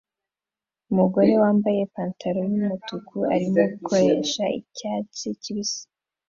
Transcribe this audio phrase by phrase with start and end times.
[0.91, 5.83] Umugore wambaye ipantaro yumutuku arimo gukoresha icyatsi kibisi